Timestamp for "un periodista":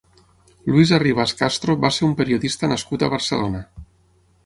2.09-2.73